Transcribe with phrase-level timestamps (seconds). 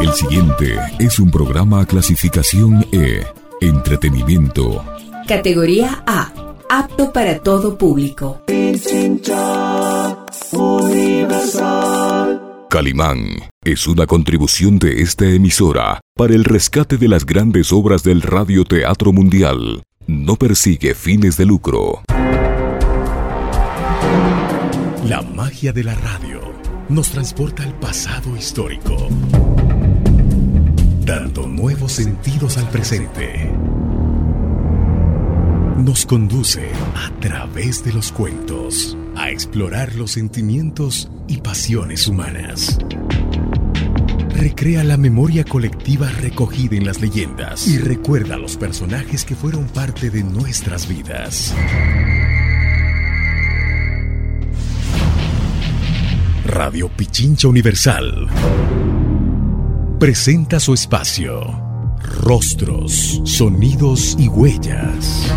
[0.00, 3.24] El siguiente es un programa clasificación E,
[3.60, 4.84] entretenimiento.
[5.26, 6.32] Categoría A,
[6.68, 8.42] apto para todo público.
[12.70, 13.18] Calimán
[13.64, 19.12] es una contribución de esta emisora para el rescate de las grandes obras del radioteatro
[19.12, 19.82] mundial.
[20.06, 22.02] No persigue fines de lucro.
[25.04, 26.45] La magia de la radio
[26.88, 29.08] nos transporta al pasado histórico,
[31.04, 33.50] dando nuevos sentidos al presente.
[35.78, 42.78] Nos conduce a través de los cuentos a explorar los sentimientos y pasiones humanas.
[44.30, 50.10] Recrea la memoria colectiva recogida en las leyendas y recuerda los personajes que fueron parte
[50.10, 51.54] de nuestras vidas.
[56.56, 58.28] Radio Pichincha Universal
[60.00, 61.42] presenta su espacio.
[62.22, 65.30] Rostros, sonidos y huellas.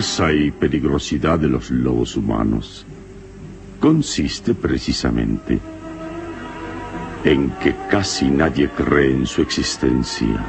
[0.00, 2.86] Fuerza y peligrosidad de los lobos humanos
[3.78, 5.60] consiste precisamente
[7.22, 10.42] en que casi nadie cree en su existencia.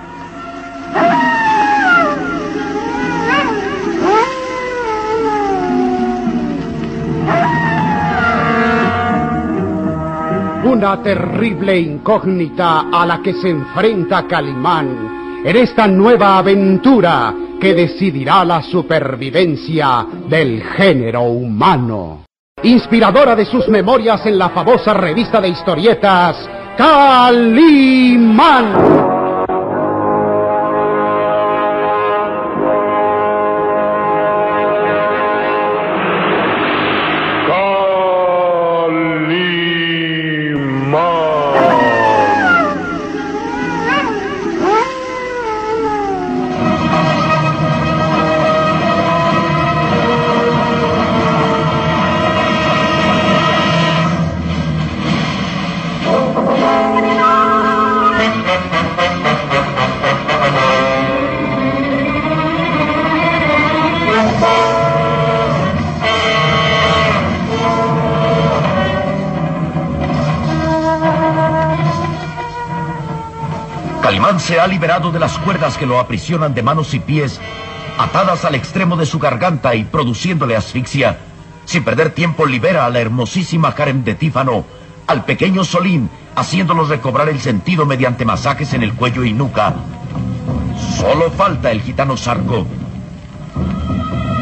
[10.64, 18.44] Una terrible incógnita a la que se enfrenta Calimán en esta nueva aventura que decidirá
[18.44, 22.26] la supervivencia del género humano.
[22.64, 27.92] Inspiradora de sus memorias en la famosa revista de historietas, Calimán.
[74.40, 77.40] Se ha liberado de las cuerdas que lo aprisionan de manos y pies,
[77.98, 81.18] atadas al extremo de su garganta y produciéndole asfixia.
[81.66, 84.66] Sin perder tiempo libera a la hermosísima Karen de Tífano,
[85.08, 89.74] al pequeño Solín, haciéndolos recobrar el sentido mediante masajes en el cuello y nuca.
[90.98, 92.66] Solo falta el gitano Sarco.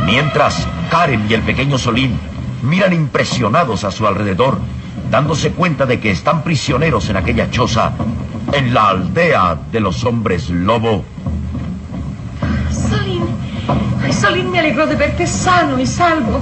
[0.06, 2.20] Mientras, Karen y el pequeño Solín
[2.64, 4.60] miran impresionados a su alrededor,
[5.12, 7.92] dándose cuenta de que están prisioneros en aquella choza
[8.54, 11.04] en la aldea de los hombres lobo.
[12.72, 13.24] Salim,
[14.04, 16.42] ay, Salim, me alegró de verte sano y salvo.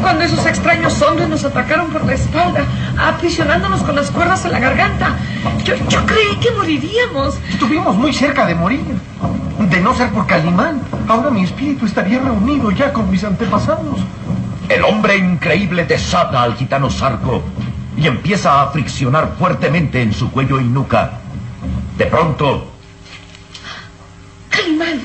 [0.00, 2.64] cuando esos extraños hombres nos atacaron por la espalda,
[2.98, 5.16] aprisionándonos con las cuerdas en la garganta,
[5.64, 7.38] yo, yo creí que moriríamos.
[7.48, 8.84] Estuvimos muy cerca de morir.
[9.58, 14.00] De no ser por Calimán, ahora mi espíritu estaría reunido ya con mis antepasados.
[14.68, 17.42] El hombre increíble desata al gitano Sarco
[18.02, 21.20] y empieza a friccionar fuertemente en su cuello y nuca.
[21.96, 22.66] De pronto...
[24.50, 25.00] Calimán.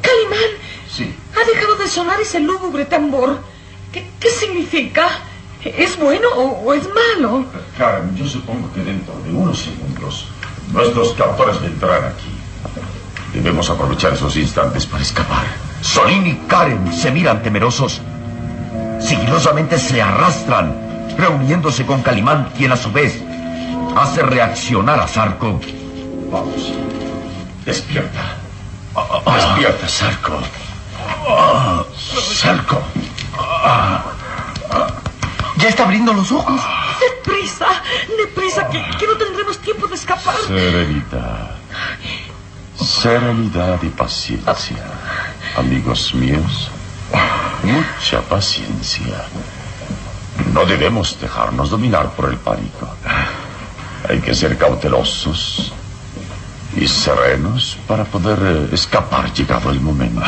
[0.00, 0.50] Calimán.
[0.88, 1.12] Sí.
[1.34, 3.40] Ha dejado de sonar ese lúgubre tambor.
[3.92, 5.08] ¿Qué, qué significa?
[5.64, 6.84] ¿Es bueno o, es
[7.18, 7.44] malo?
[7.76, 10.28] Karen, yo supongo que dentro de unos segundos
[10.72, 12.30] nuestros captores vendrán aquí.
[13.34, 15.44] Debemos aprovechar esos instantes para escapar.
[15.80, 18.00] Solín y Karen se miran temerosos.
[19.00, 20.85] Sigilosamente se arrastran
[21.16, 23.22] reuniéndose con Calimán, quien a su vez
[23.96, 25.60] hace reaccionar a Sarco.
[26.30, 26.72] Vamos,
[27.64, 28.36] despierta.
[29.34, 30.38] Despierta, Sarco.
[31.96, 32.82] Sarco.
[35.56, 36.60] Ya está abriendo los ojos.
[37.00, 37.66] Deprisa,
[38.16, 40.36] deprisa, que, que no tendremos tiempo de escapar.
[40.46, 41.50] Serenidad.
[42.76, 44.84] Serenidad y paciencia.
[45.56, 46.70] Amigos míos,
[47.62, 49.24] mucha paciencia.
[50.56, 52.88] No debemos dejarnos dominar por el pánico.
[54.08, 55.70] Hay que ser cautelosos
[56.74, 60.22] y serenos para poder eh, escapar llegado el momento.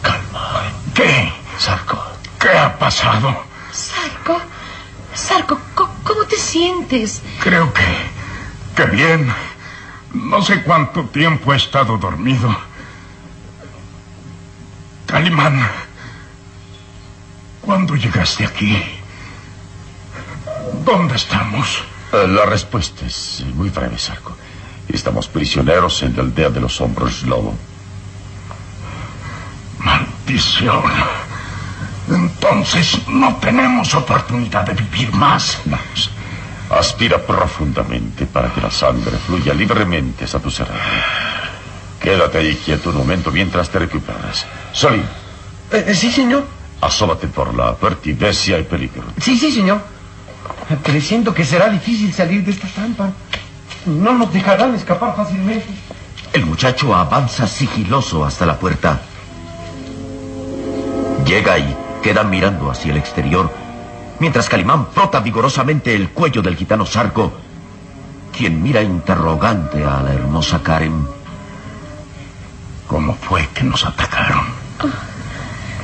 [0.00, 0.62] Calma.
[0.94, 1.30] ¿Qué?
[1.58, 2.02] Sarco.
[2.40, 3.44] ¿Qué ha pasado?
[3.70, 4.40] Sarco,
[5.12, 7.20] Sarco, co- ¿cómo te sientes?
[7.40, 7.84] Creo que...
[8.76, 9.30] que bien.
[10.14, 12.48] No sé cuánto tiempo he estado dormido.
[15.06, 15.68] Calimán,
[17.60, 18.82] ¿cuándo llegaste aquí?
[20.88, 21.82] ¿Dónde estamos?
[22.14, 24.34] Eh, La respuesta es eh, muy breve, Sarco.
[24.88, 27.54] Estamos prisioneros en la aldea de los hombros lobo.
[29.80, 30.82] Maldición.
[32.08, 35.60] Entonces no tenemos oportunidad de vivir más.
[35.66, 36.10] Vamos.
[36.70, 40.80] Aspira profundamente para que la sangre fluya libremente hacia tu cerebro.
[42.00, 44.46] Quédate ahí quieto un momento mientras te recuperas.
[44.72, 45.04] Solín,
[45.70, 46.46] Eh, sí, señor.
[46.80, 49.04] asómate por la puerta y ve si hay peligro.
[49.20, 49.82] Sí, sí, señor.
[50.76, 53.10] Presiento que será difícil salir de esta trampa.
[53.86, 55.66] No nos dejarán escapar fácilmente.
[56.32, 59.00] El muchacho avanza sigiloso hasta la puerta.
[61.24, 63.50] Llega y queda mirando hacia el exterior,
[64.18, 67.32] mientras Calimán frota vigorosamente el cuello del gitano Sarco,
[68.36, 71.06] quien mira interrogante a la hermosa Karen.
[72.86, 74.46] ¿Cómo fue que nos atacaron?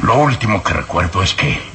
[0.02, 1.73] Lo último que recuerdo es que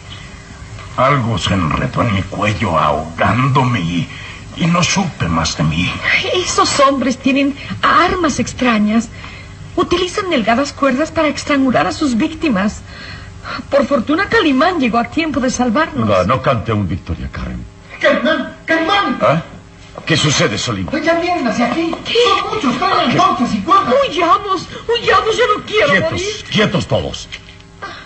[1.00, 4.10] algo se enredó en mi cuello ahogándome y,
[4.58, 5.92] y no supe más de mí.
[6.34, 9.10] Esos hombres tienen armas extrañas.
[9.76, 12.82] Utilizan delgadas cuerdas para estrangular a sus víctimas.
[13.70, 16.08] Por fortuna, Calimán llegó a tiempo de salvarnos.
[16.08, 17.64] No, no cante un victoria, Karen.
[18.00, 18.56] ¡Calimán!
[18.66, 19.18] ¡Calimán!
[19.22, 19.42] ¿Ah?
[20.06, 20.88] ¿Qué sucede, Solín?
[21.04, 21.94] Ya vienen hacia aquí.
[22.06, 22.14] ¿Qué?
[22.40, 23.94] Son muchos, traen antorchas y cuerdas.
[24.08, 26.46] Huyamos, huyamos, yo no quiero Quietos, morir.
[26.52, 27.30] quietos todos.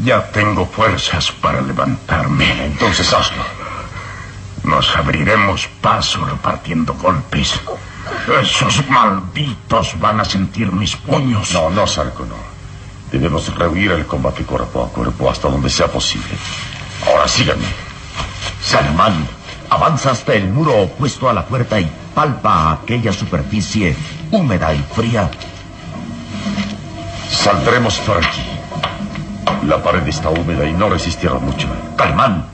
[0.04, 2.66] ya tengo fuerzas para levantarme.
[2.66, 3.44] Entonces hazlo.
[4.64, 7.54] Nos abriremos paso repartiendo golpes.
[8.36, 11.52] Esos malditos van a sentir mis puños.
[11.54, 12.36] No, no, Sarco, no.
[13.10, 16.28] Debemos rehuir el combate cuerpo a cuerpo hasta donde sea posible.
[17.06, 17.66] Ahora síganme.
[18.70, 19.26] Calimán
[19.70, 23.96] avanza hasta el muro opuesto a la puerta y palpa aquella superficie
[24.30, 25.30] húmeda y fría.
[27.30, 28.42] Saldremos por aquí.
[29.66, 31.66] La pared está húmeda y no resistirá mucho.
[31.96, 32.46] Calimán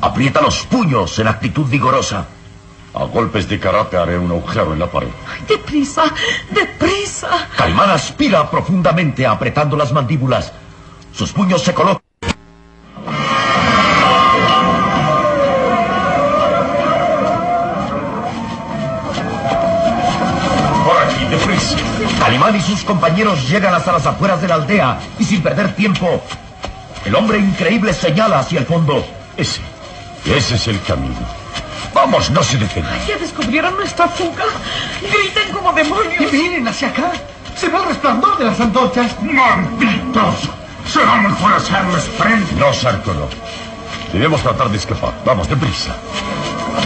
[0.00, 2.26] aprieta los puños en actitud vigorosa.
[2.98, 5.06] A golpes de karate haré un agujero en la pared.
[5.46, 6.12] Deprisa,
[6.50, 7.28] deprisa.
[7.56, 10.52] Calimán aspira profundamente apretando las mandíbulas.
[11.12, 12.02] Sus puños se colocan.
[20.84, 21.76] Por aquí, deprisa.
[22.18, 26.20] Calimán y sus compañeros llegan hasta las afueras de la aldea y sin perder tiempo,
[27.04, 29.06] el hombre increíble señala hacia el fondo.
[29.36, 29.60] Ese.
[30.26, 31.37] Ese es el camino.
[31.98, 32.96] Vamos, no se detengan.
[33.08, 34.44] Ya descubrieron nuestra fuga.
[35.02, 36.30] Gritan como Y demonios.
[36.30, 37.10] vienen hacia acá.
[37.56, 39.20] Se ve el resplandor de las antorchas.
[39.20, 40.48] ¡Malditos!
[40.86, 42.54] Será mejor hacerles frente.
[42.54, 43.26] No, Sarko, no.
[44.12, 45.12] Debemos tratar de escapar.
[45.24, 45.96] Vamos, deprisa.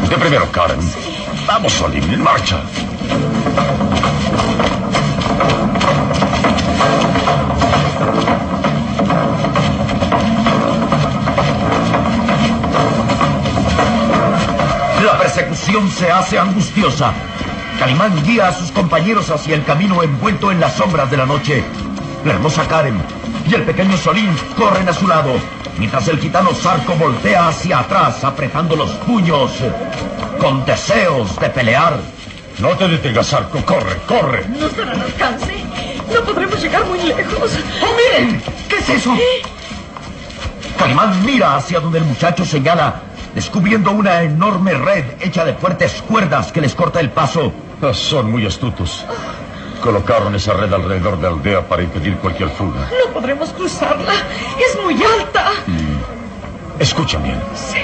[0.02, 0.80] Usted primero, Karen.
[1.46, 2.60] Vamos, Solín, en marcha.
[15.04, 17.12] La persecución se hace angustiosa.
[17.80, 21.64] Calimán guía a sus compañeros hacia el camino envuelto en las sombras de la noche.
[22.24, 23.02] La hermosa Karen
[23.48, 25.32] y el pequeño Solín corren a su lado,
[25.76, 29.50] mientras el gitano Sarco voltea hacia atrás, apretando los puños,
[30.38, 31.98] con deseos de pelear.
[32.60, 33.58] No te detengas, Sarko.
[33.64, 34.46] Corre, corre.
[34.50, 35.64] Nos darán alcance.
[36.14, 37.58] No podremos llegar muy lejos.
[37.82, 38.40] ¡Oh, miren!
[38.68, 39.16] ¿Qué es eso?
[40.78, 43.02] Calimán mira hacia donde el muchacho señala,
[43.34, 47.52] descubriendo una enorme red hecha de fuertes cuerdas que les corta el paso.
[47.82, 49.04] Ah, Son muy astutos.
[49.82, 52.88] colocaron esa red alrededor de la aldea para impedir cualquier fuga.
[53.06, 54.12] No podremos cruzarla.
[54.58, 55.50] Es muy alta.
[56.78, 57.40] Escuchen bien.
[57.54, 57.78] Sí.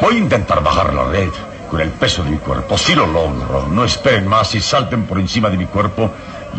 [0.00, 1.28] Voy a intentar bajar la red
[1.70, 2.76] con el peso de mi cuerpo.
[2.78, 6.10] Si lo logro, no esperen más y salten por encima de mi cuerpo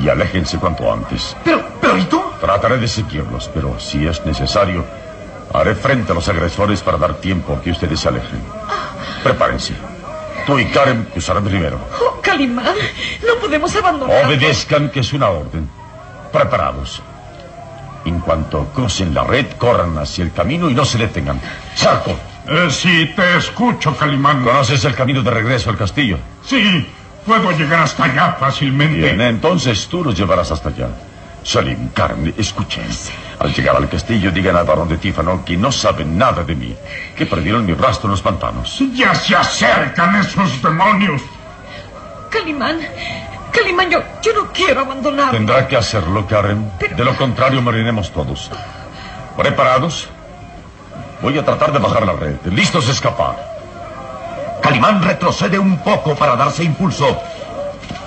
[0.01, 1.35] y aléjense cuanto antes.
[1.43, 2.21] Pero, pero, ¿y tú?
[2.39, 4.85] Trataré de seguirlos, pero si es necesario,
[5.53, 8.41] haré frente a los agresores para dar tiempo a que ustedes se alejen.
[9.23, 9.73] Prepárense.
[10.45, 11.79] Tú y Karen cruzarán primero.
[12.01, 12.75] Oh, Calimán,
[13.27, 14.25] no podemos abandonar.
[14.25, 15.69] Obedezcan que es una orden.
[16.31, 17.01] Preparados.
[18.05, 21.39] En cuanto crucen la red, corran hacia el camino y no se detengan.
[21.75, 24.43] Sarco, Eh, sí, te escucho, Calimán.
[24.43, 26.17] ¿conoces el camino de regreso al castillo?
[26.43, 26.87] Sí,
[27.25, 28.97] puedo llegar hasta allá fácilmente.
[28.97, 30.87] Bien, entonces tú los llevarás hasta allá.
[31.43, 32.85] Salim, Karen, escuchen.
[33.39, 36.75] Al llegar al castillo, digan al barón de Tífano que no saben nada de mí,
[37.15, 38.83] que perdieron mi rastro en los pantanos.
[38.93, 41.21] Ya se acercan esos demonios.
[42.29, 42.79] Calimán,
[43.51, 45.31] Calimán, yo, yo no quiero abandonar.
[45.31, 46.71] Tendrá que hacerlo, Karen.
[46.79, 48.51] De lo contrario, moriremos todos.
[49.37, 50.09] ¿Preparados?
[51.21, 52.35] Voy a tratar de bajar la red.
[52.45, 53.35] ¿Listos a escapar?
[54.61, 57.17] Calimán retrocede un poco para darse impulso.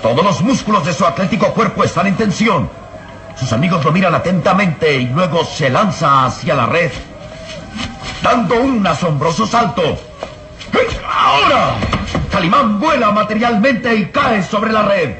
[0.01, 2.82] Todos los músculos de su atlético cuerpo están en tensión.
[3.35, 6.91] Sus amigos lo miran atentamente y luego se lanza hacia la red,
[8.21, 9.97] dando un asombroso salto.
[11.05, 11.75] ¡Ahora!
[12.31, 15.15] Calimán vuela materialmente y cae sobre la red.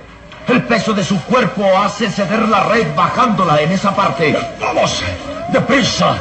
[0.47, 4.37] El peso de su cuerpo hace ceder la red bajándola en esa parte.
[4.59, 5.03] ¡Vamos!
[5.49, 6.17] ¡Deprisa!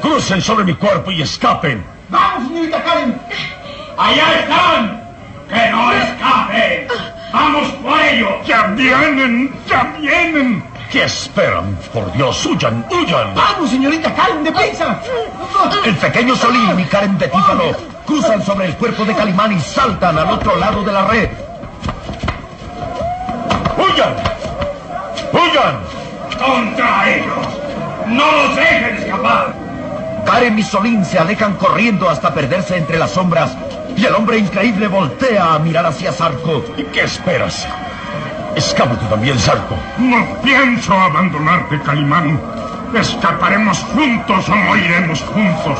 [0.00, 1.84] Crucen sobre mi cuerpo y escapen.
[2.08, 3.20] ¡Vamos, señorita Karen!
[3.96, 5.02] ¡Allá están!
[5.48, 6.88] ¡Que no escapen!
[7.32, 8.46] ¡Vamos por ellos!
[8.46, 9.54] ¡Ya vienen!
[9.66, 10.73] ¡Ya vienen!
[10.94, 11.76] ¿Qué esperan?
[11.92, 13.34] Por Dios, huyan, huyan.
[13.34, 15.00] ¡Vamos, señorita Karen, deprisa!
[15.84, 17.64] El pequeño Solín y Karen de Tífano
[18.06, 21.30] cruzan sobre el cuerpo de Calimán y saltan al otro lado de la red.
[23.76, 24.14] ¡Huyan!
[25.32, 25.80] ¡Huyan!
[26.38, 27.46] ¡Contra ellos!
[28.06, 29.52] ¡No los dejen escapar!
[30.24, 33.50] Karen y Solín se alejan corriendo hasta perderse entre las sombras
[33.96, 36.64] y el hombre increíble voltea a mirar hacia Zarco.
[36.92, 37.66] ¿Qué esperas?
[38.56, 39.76] Escapa tú también, Sarco.
[39.98, 42.40] No pienso abandonarte, Calimán.
[42.94, 45.78] Escaparemos juntos o moriremos juntos.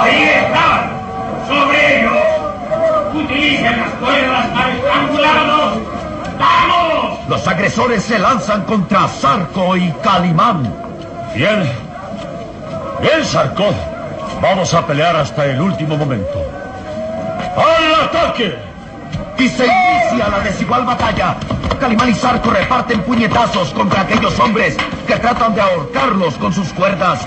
[0.00, 0.90] ¡Ahí están!
[1.46, 2.16] ¡Sobre ellos!
[3.14, 5.78] ¡Utilicen las cuerdas para estrangularlos!
[6.38, 7.28] ¡Vamos!
[7.28, 10.74] Los agresores se lanzan contra Zarco y Calimán.
[11.34, 11.70] Bien.
[13.02, 13.74] Bien, Sarco.
[14.40, 16.42] Vamos a pelear hasta el último momento.
[17.56, 18.56] ¡Al ataque!
[19.36, 21.36] Y se inicia la desigual batalla.
[21.78, 27.20] Calimán y Zarco reparten puñetazos contra aquellos hombres que tratan de ahorcarlos con sus cuerdas.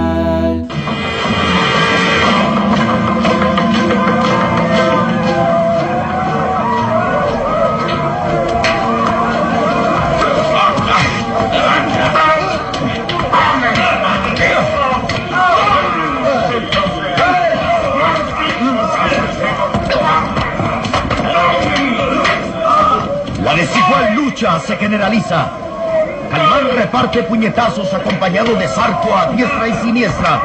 [27.09, 30.41] Puñetazos acompañado de Zarco a diestra y siniestra.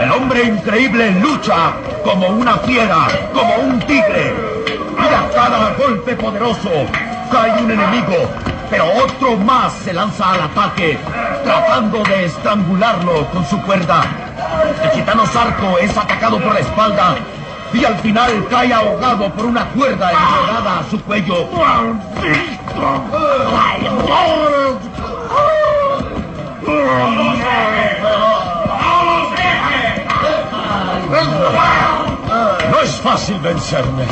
[0.00, 1.72] El hombre increíble lucha
[2.04, 4.34] como una fiera, como un tigre.
[4.66, 6.70] Y a cada golpe poderoso
[7.30, 8.30] cae un enemigo,
[8.70, 10.98] pero otro más se lanza al ataque,
[11.44, 14.04] tratando de estrangularlo con su cuerda.
[14.82, 17.16] El gitano Zarco es atacado por la espalda
[17.72, 21.48] y al final cae ahogado por una cuerda enredada a su cuello.
[32.70, 34.04] No es fácil vencerme.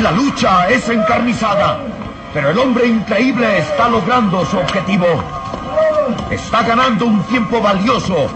[0.00, 1.78] La lucha es encarnizada,
[2.32, 5.39] pero el hombre increíble está logrando su objetivo.
[6.30, 8.28] Está ganando un tiempo valioso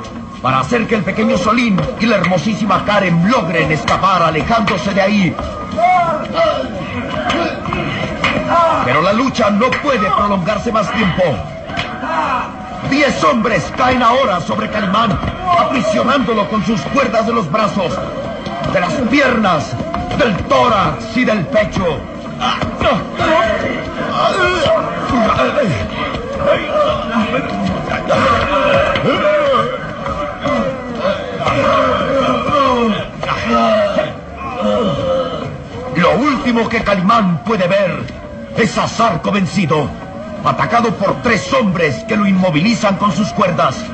[0.42, 5.36] para hacer que el pequeño Solín y la hermosísima Karen logren escapar alejándose de ahí.
[8.84, 11.22] Pero la lucha no puede prolongarse más tiempo.
[12.90, 15.18] Diez hombres caen ahora sobre Calimán,
[15.58, 17.98] aprisionándolo con sus cuerdas de los brazos,
[18.72, 19.72] de las piernas,
[20.18, 21.98] del tórax y del pecho.
[36.64, 38.02] Lo que Calimán puede ver
[38.56, 39.86] es a Zarco vencido,
[40.42, 43.84] atacado por tres hombres que lo inmovilizan con sus cuerdas.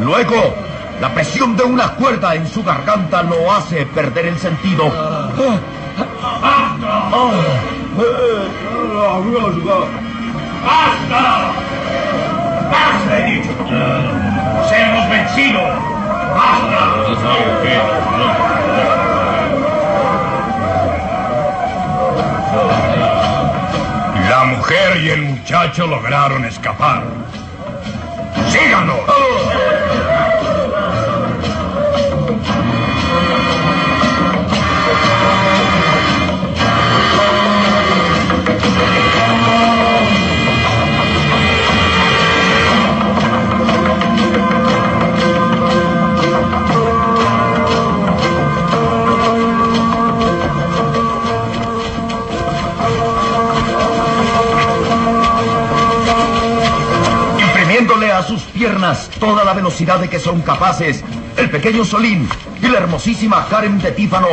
[0.00, 0.52] Luego,
[1.00, 4.86] la presión de una cuerda en su garganta lo hace perder el sentido.
[10.64, 11.52] ¡Basta!
[12.68, 13.52] ¡Basta, he dicho!
[13.60, 15.60] ¡Nos hemos vencido!
[16.34, 18.41] ¡Basta!
[24.96, 27.04] Y el muchacho lograron escapar.
[28.50, 29.31] ¡Síganlo!
[57.82, 61.02] A sus piernas toda la velocidad de que son capaces,
[61.36, 62.28] el pequeño Solín
[62.62, 64.28] y la hermosísima Karen de Tífano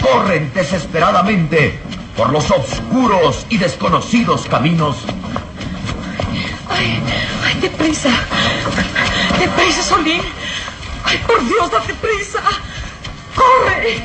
[0.00, 1.78] corren desesperadamente
[2.16, 5.04] por los oscuros y desconocidos caminos.
[6.70, 6.98] Ay,
[7.44, 8.08] ay, deprisa.
[9.38, 10.22] Deprisa, Solín.
[11.04, 12.40] Ay, por Dios, date prisa.
[13.34, 14.02] ¡Corre!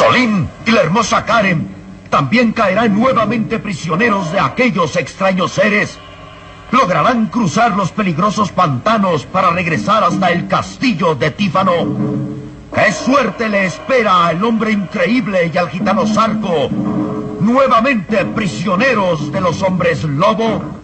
[0.00, 1.68] Solín y la hermosa Karen
[2.08, 5.98] también caerán nuevamente prisioneros de aquellos extraños seres.
[6.70, 11.72] Lograrán cruzar los peligrosos pantanos para regresar hasta el castillo de Tífano.
[12.74, 16.70] ¡Qué suerte le espera al hombre increíble y al gitano Zarco!
[17.40, 20.79] Nuevamente prisioneros de los hombres lobo.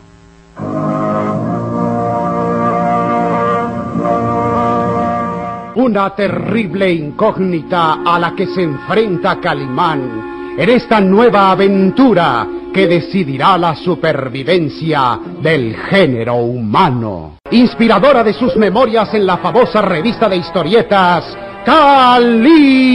[5.76, 13.58] Una terrible incógnita a la que se enfrenta Calimán en esta nueva aventura que decidirá
[13.58, 17.32] la supervivencia del género humano.
[17.50, 21.36] Inspiradora de sus memorias en la famosa revista de historietas
[21.66, 22.86] Calimán.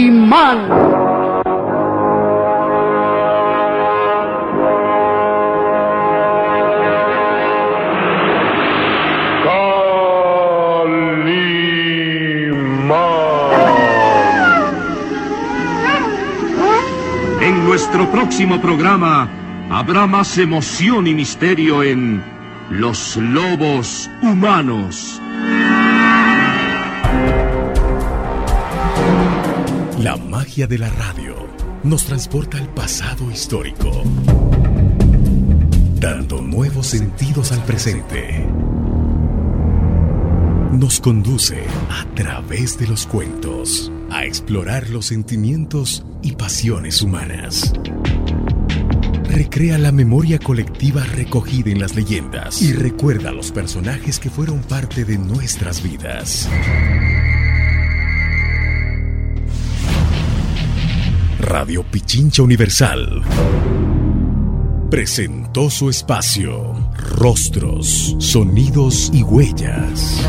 [18.31, 19.29] Próximo programa
[19.69, 22.23] habrá más emoción y misterio en
[22.69, 25.21] Los Lobos Humanos.
[29.99, 31.35] La magia de la radio
[31.83, 34.01] nos transporta al pasado histórico,
[35.99, 38.47] dando nuevos sentidos al presente.
[40.71, 47.73] Nos conduce a través de los cuentos a explorar los sentimientos y pasiones humanas.
[49.31, 54.59] Recrea la memoria colectiva recogida en las leyendas y recuerda a los personajes que fueron
[54.61, 56.49] parte de nuestras vidas.
[61.39, 63.23] Radio Pichincha Universal
[64.89, 70.27] presentó su espacio Rostros, Sonidos y Huellas.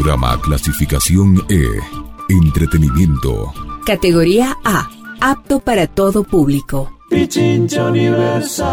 [0.00, 1.62] Programa clasificación E.
[2.30, 3.52] Entretenimiento.
[3.84, 4.88] Categoría A.
[5.20, 6.90] Apto para todo público.
[7.10, 8.66] Pichincha Universal.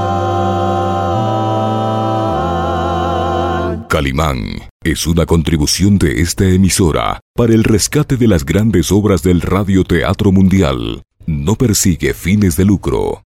[3.89, 9.41] Calimán es una contribución de esta emisora para el rescate de las grandes obras del
[9.41, 11.03] radioteatro mundial.
[11.25, 13.23] No persigue fines de lucro.